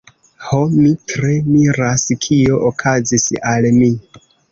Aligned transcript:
Ho, 0.43 0.59
mi 0.77 0.93
tre 1.11 1.35
miras 1.57 2.05
kio 2.23 2.57
okazis 2.71 3.27
al 3.51 3.69
mi. 3.77 3.91